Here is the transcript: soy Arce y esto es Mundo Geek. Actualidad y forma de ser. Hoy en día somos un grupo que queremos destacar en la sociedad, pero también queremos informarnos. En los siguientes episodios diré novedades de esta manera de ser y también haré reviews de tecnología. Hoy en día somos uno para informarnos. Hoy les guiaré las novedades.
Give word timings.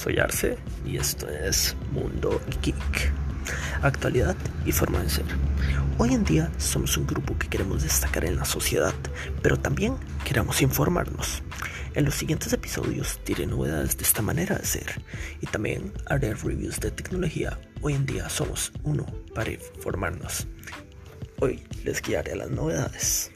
soy 0.00 0.18
Arce 0.18 0.56
y 0.86 0.96
esto 0.96 1.28
es 1.28 1.76
Mundo 1.92 2.40
Geek. 2.62 3.12
Actualidad 3.82 4.34
y 4.64 4.72
forma 4.72 5.02
de 5.02 5.10
ser. 5.10 5.26
Hoy 5.98 6.14
en 6.14 6.24
día 6.24 6.50
somos 6.56 6.96
un 6.96 7.06
grupo 7.06 7.36
que 7.38 7.48
queremos 7.48 7.82
destacar 7.82 8.24
en 8.24 8.36
la 8.36 8.46
sociedad, 8.46 8.94
pero 9.42 9.58
también 9.58 9.96
queremos 10.24 10.62
informarnos. 10.62 11.42
En 11.94 12.06
los 12.06 12.14
siguientes 12.14 12.50
episodios 12.54 13.20
diré 13.26 13.46
novedades 13.46 13.98
de 13.98 14.04
esta 14.04 14.22
manera 14.22 14.56
de 14.56 14.64
ser 14.64 15.02
y 15.42 15.46
también 15.46 15.92
haré 16.06 16.32
reviews 16.32 16.80
de 16.80 16.92
tecnología. 16.92 17.58
Hoy 17.82 17.92
en 17.92 18.06
día 18.06 18.30
somos 18.30 18.72
uno 18.84 19.04
para 19.34 19.50
informarnos. 19.50 20.46
Hoy 21.40 21.62
les 21.84 22.00
guiaré 22.00 22.36
las 22.36 22.50
novedades. 22.50 23.30